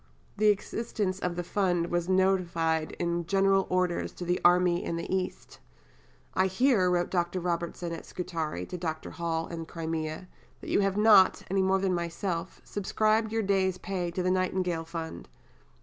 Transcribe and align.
'"The 0.39 0.47
existence 0.47 1.19
of 1.19 1.35
the 1.35 1.43
Fund 1.43 1.91
was 1.91 2.09
notified 2.09 2.93
in 2.93 3.27
General 3.27 3.67
Orders 3.69 4.11
to 4.13 4.25
the 4.25 4.41
army 4.43 4.83
in 4.83 4.95
the 4.95 5.05
East. 5.15 5.59
"I 6.33 6.47
hear," 6.47 6.89
wrote 6.89 7.11
Dr. 7.11 7.39
Robertson 7.39 7.91
at 7.91 8.07
Scutari 8.07 8.65
to 8.65 8.79
Dr. 8.79 9.11
Hall 9.11 9.45
in 9.45 9.59
the 9.59 9.65
Crimea, 9.67 10.27
"that 10.59 10.71
you 10.71 10.79
have 10.79 10.97
not 10.97 11.43
(any 11.51 11.61
more 11.61 11.77
than 11.77 11.93
myself) 11.93 12.61
subscribed 12.63 13.31
your 13.31 13.43
day's 13.43 13.77
pay 13.77 14.09
to 14.09 14.23
the 14.23 14.31
Nightingale 14.31 14.85
Fund. 14.85 15.29